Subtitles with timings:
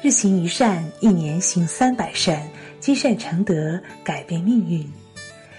[0.00, 2.40] 日行一善，一年行三百善，
[2.78, 4.88] 积善成德，改变命运。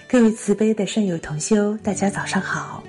[0.08, 2.82] 各位慈悲的善友同修，大家早上好！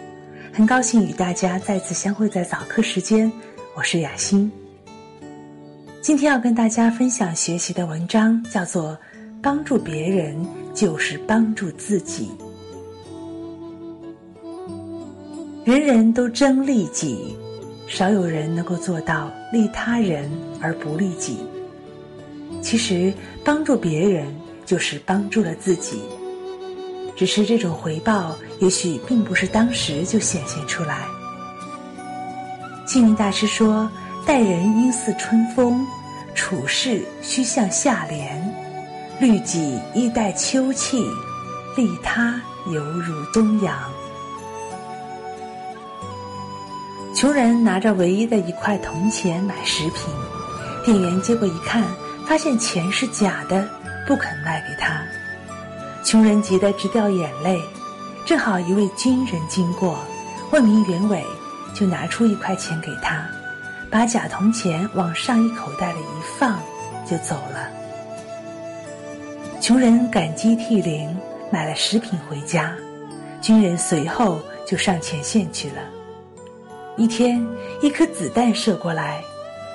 [0.53, 3.29] 很高兴与大家再次相会在早课时间，
[3.75, 4.49] 我是雅欣。
[6.02, 8.93] 今天要跟大家分享学习的文章，叫做
[9.41, 10.34] 《帮助别人
[10.73, 12.31] 就是帮助自己》。
[15.70, 17.35] 人人都争利己。
[17.94, 21.40] 少有人能够做到利他人而不利己。
[22.62, 23.13] 其实，
[23.44, 24.34] 帮助别人
[24.66, 26.02] 就是帮助了自己，
[27.18, 31.05] 只是这种回报也许并不是当时就显现出来。
[32.88, 33.91] 庆明大师说
[34.26, 35.85] ：“待人应似春风，
[36.34, 38.41] 处事须向下廉，
[39.20, 41.05] 律己亦待秋气，
[41.76, 43.77] 利他犹如东阳。”
[47.22, 50.12] 穷人拿着唯一的一块铜钱买食品，
[50.84, 51.84] 店员接过一看，
[52.26, 53.64] 发现钱是假的，
[54.08, 55.04] 不肯卖给他。
[56.04, 57.62] 穷人急得直掉眼泪。
[58.26, 59.99] 正好一位军人经过，
[60.49, 61.24] 问明原委，
[61.76, 63.24] 就拿出一块钱给他，
[63.92, 66.59] 把假铜钱往上衣口袋里一放，
[67.08, 67.69] 就走了。
[69.62, 71.16] 穷人感激涕零，
[71.52, 72.74] 买了食品回家。
[73.44, 75.84] 军人随后就上前线去了。
[77.02, 77.44] 一天，
[77.81, 79.24] 一颗子弹射过来，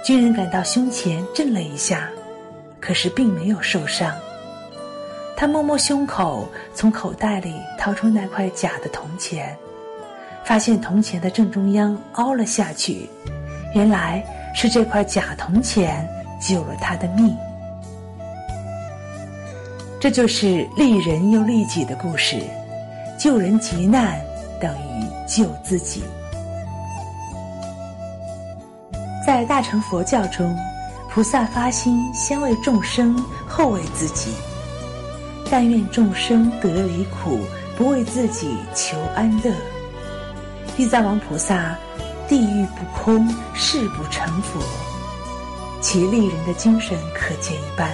[0.05, 2.09] 军人感到胸前震了一下，
[2.79, 4.15] 可是并没有受伤。
[5.37, 9.59] 他摸摸胸口，从口袋里掏出那块假的铜钱，
[10.45, 13.11] 发现铜钱的正中央凹了下去，
[13.75, 14.25] 原来
[14.55, 16.09] 是这块假铜钱
[16.41, 17.37] 救了他的命。
[19.99, 22.37] 这就是利人又利己的故事，
[23.19, 24.17] 救人急难
[24.61, 26.05] 等于救自己。
[29.27, 30.57] 在大乘佛教中，
[31.11, 34.31] 菩萨发心先为众生，后为自己。
[35.51, 37.41] 但愿众生得离苦，
[37.77, 39.53] 不为自己求安乐。
[40.77, 41.77] 地藏王菩萨，
[42.29, 44.61] 地狱不空，誓不成佛。
[45.81, 47.91] 其利人的精神可见一斑。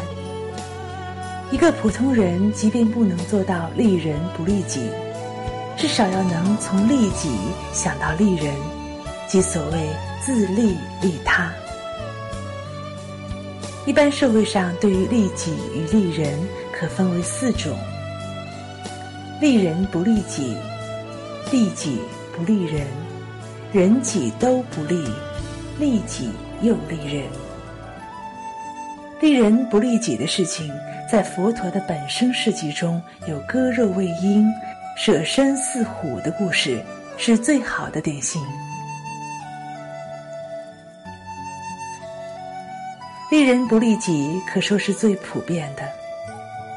[1.51, 4.87] 一个普通人，即便不能做到利人不利己，
[5.79, 7.31] 至少要能从利己
[7.73, 8.55] 想到利人，
[9.27, 9.89] 即所谓。
[10.25, 11.53] 自利利他。
[13.85, 16.39] 一般社会上对于利己与利人
[16.73, 17.77] 可分为四种：
[19.41, 20.57] 利人不利己，
[21.51, 21.99] 利己
[22.37, 22.87] 不利人，
[23.73, 25.05] 人己都不利，
[25.79, 26.31] 利己
[26.61, 27.27] 又利人。
[29.21, 30.73] 利人不利己的事情，
[31.11, 34.47] 在佛陀的本生事迹中有割肉喂鹰、
[34.97, 36.81] 舍身饲虎的故事，
[37.19, 38.41] 是最好的典型。
[43.33, 45.83] 利人不利己，可说是最普遍的。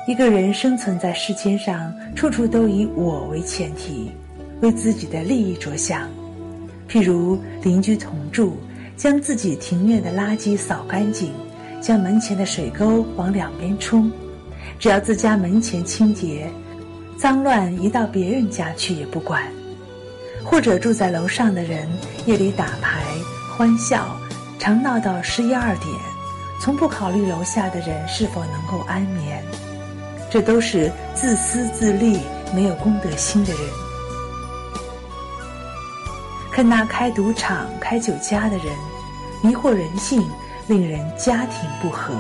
[0.07, 4.09] 一个人生存在世间上，处处都以我为前提，
[4.61, 6.09] 为自己的利益着想。
[6.88, 8.55] 譬如邻居同住，
[8.95, 11.33] 将自己庭院的垃圾扫干净，
[11.81, 14.09] 将门前的水沟往两边冲，
[14.79, 16.49] 只要自家门前清洁，
[17.17, 19.43] 脏乱移到别人家去也不管。
[20.41, 21.85] 或者住在楼上的人，
[22.25, 23.03] 夜里打牌
[23.57, 24.17] 欢笑，
[24.57, 26.15] 常闹到十一二点。
[26.59, 29.43] 从不考虑楼下的人是否能够安眠，
[30.31, 32.19] 这都是自私自利、
[32.53, 33.61] 没有公德心的人。
[36.51, 38.73] 看那开赌场、开酒家的人，
[39.43, 40.25] 迷惑人性，
[40.67, 42.13] 令人家庭不和，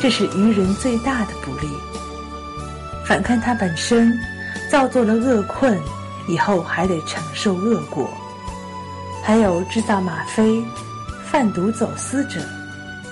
[0.00, 1.68] 这是愚人最大的不利。
[3.06, 4.12] 反看他本身，
[4.70, 5.80] 造作了恶困，
[6.28, 8.10] 以后还得承受恶果。
[9.22, 10.62] 还有制造吗啡、
[11.24, 12.40] 贩毒走私者。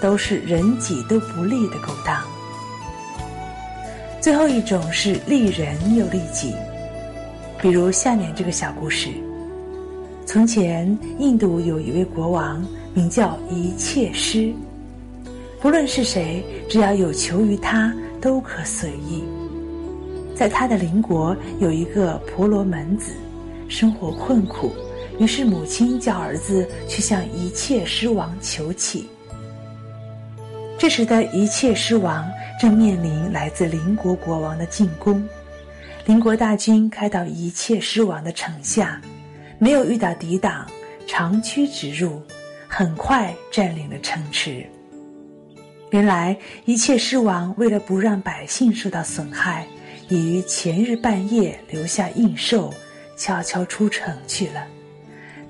[0.01, 2.23] 都是人己都不利的勾当。
[4.21, 6.53] 最后一种是利人又利己，
[7.61, 9.11] 比如下面这个小故事：
[10.27, 12.65] 从前，印度有一位国王，
[12.95, 14.53] 名叫一切师，
[15.61, 19.23] 不论是谁，只要有求于他，都可随意。
[20.35, 23.13] 在他的邻国有一个婆罗门子，
[23.69, 24.73] 生活困苦，
[25.19, 29.09] 于是母亲叫儿子去向一切狮王求乞。
[30.79, 32.31] 这时的一切狮王
[32.61, 35.29] 正面临来自邻国国王的进攻，
[36.07, 39.01] 邻国大军开到一切狮王的城下，
[39.59, 40.65] 没有遇到抵挡，
[41.05, 42.23] 长驱直入，
[42.69, 44.65] 很快占领了城池。
[45.91, 49.67] 原来一切狮王为了不让百姓受到损害，
[50.09, 52.73] 已于前日半夜留下印绶，
[53.17, 54.65] 悄悄出城去了。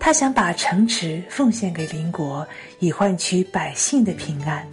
[0.01, 2.49] 他想把城池奉献给邻国，
[2.79, 4.67] 以换取百姓的平安。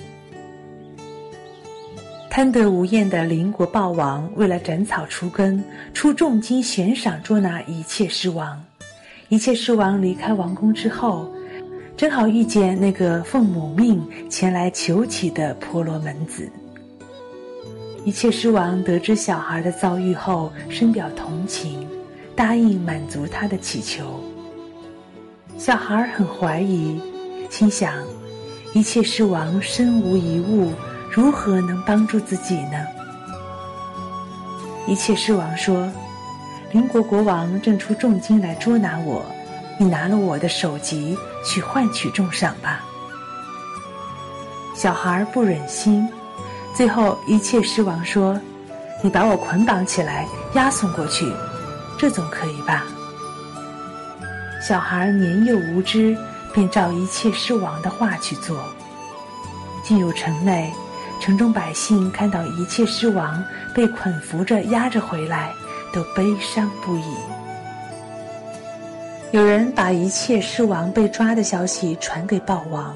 [2.35, 8.61] 贪得无厌的邻国豹王为了斩草除根，出重金悬赏捉拿一切狮王。
[9.29, 11.31] 一切狮王离开王宫之后，
[11.95, 16.49] 正好遇见那个奉母命前来求乞的婆罗门子。
[18.03, 21.87] 一切狮王得知小孩的遭遇后，深表同情，
[22.35, 24.21] 答应满足他的祈求。
[25.57, 26.99] 小孩很怀疑，
[27.49, 27.93] 心想：
[28.73, 30.73] 一切狮王身无一物。
[31.15, 32.77] 如何能帮助自己呢？
[34.85, 35.89] 一切狮王说
[36.73, 39.25] ：“邻国国王正出重金来捉拿我，
[39.77, 42.83] 你拿了我的首级去换取重赏吧。”
[44.75, 46.05] 小孩不忍心，
[46.73, 48.37] 最后一切狮王说
[49.01, 51.31] ：“你把我捆绑起来，押送过去，
[51.97, 52.83] 这总可以吧？”
[54.61, 56.17] 小孩年幼无知，
[56.53, 58.65] 便照一切狮王的话去做。
[59.81, 60.73] 进入城内。
[61.25, 63.43] 城中百姓看到一切狮王
[63.73, 65.51] 被捆扶着压着回来，
[65.91, 67.15] 都悲伤不已。
[69.31, 72.95] 有人把一切狮王被抓的消息传给豹王，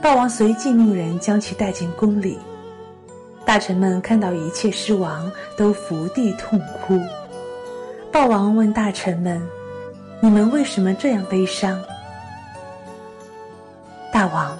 [0.00, 2.38] 豹王随即命人将其带进宫里。
[3.44, 6.98] 大臣们看到一切狮王，都伏地痛哭。
[8.10, 9.38] 豹王问大臣们
[10.22, 11.78] ：“你们为什么这样悲伤？”
[14.10, 14.56] 大王。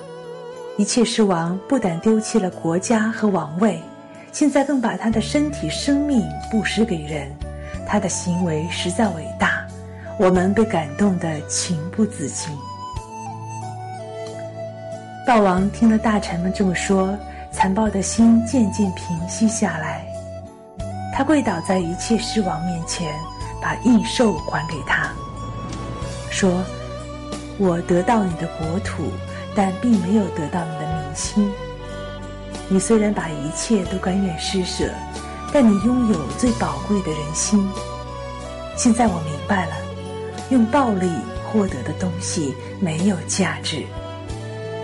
[0.81, 3.79] 一切狮王不但丢弃了国家和王位，
[4.33, 7.31] 现在更把他的身体、生命布施给人，
[7.87, 9.63] 他的行为实在伟大，
[10.19, 12.49] 我们被感动得情不自禁。
[15.27, 17.15] 豹王听了大臣们这么说，
[17.53, 20.03] 残暴的心渐渐平息下来，
[21.15, 23.15] 他跪倒在一切狮王面前，
[23.61, 25.11] 把异兽还给他，
[26.31, 26.51] 说
[27.61, 29.03] ：“我得到你的国土。”
[29.55, 31.51] 但并没有得到你的民心。
[32.69, 34.89] 你虽然把一切都甘愿施舍，
[35.53, 37.69] 但你拥有最宝贵的人心。
[38.77, 39.73] 现在我明白了，
[40.51, 41.11] 用暴力
[41.45, 43.85] 获得的东西没有价值。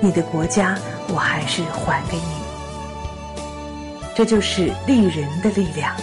[0.00, 0.76] 你的国家，
[1.08, 3.42] 我还是还给你。
[4.14, 5.94] 这就是利人的力量。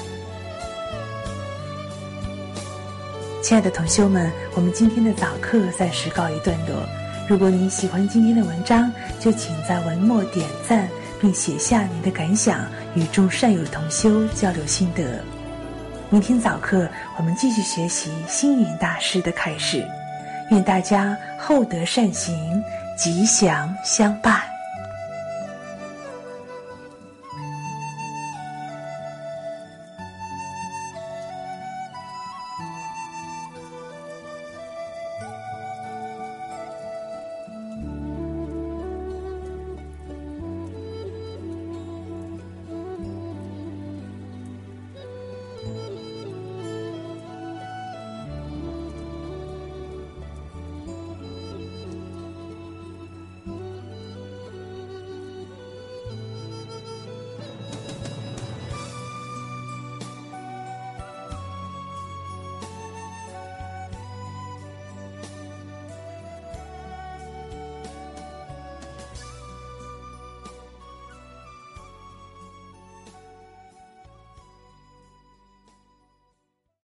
[3.42, 7.03] 亲爱的同修们，我们今天的早课暂时告一段落。
[7.26, 10.90] 如果您喜欢今天的文章，就请在文末点赞，
[11.22, 15.24] 并写下您的感想，与众善友同修交流心得。
[16.10, 16.88] 明天早课
[17.18, 19.88] 我们继续学习星云大师的开示，
[20.52, 22.62] 愿大家厚德善行，
[22.98, 24.53] 吉祥相伴。